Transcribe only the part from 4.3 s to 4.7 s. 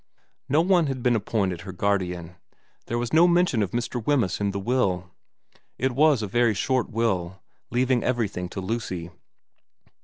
in the